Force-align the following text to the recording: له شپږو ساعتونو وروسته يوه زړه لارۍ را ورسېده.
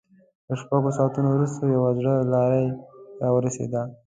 له 0.47 0.55
شپږو 0.61 0.89
ساعتونو 0.97 1.29
وروسته 1.31 1.61
يوه 1.75 1.89
زړه 1.99 2.13
لارۍ 2.33 2.65
را 3.21 3.29
ورسېده. 3.33 3.81